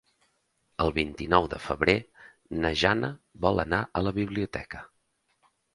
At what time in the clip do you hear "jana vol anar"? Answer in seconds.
2.85-3.87